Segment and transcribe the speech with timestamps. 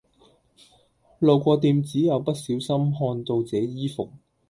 [1.19, 4.09] 路過店子又不小心看到這衣服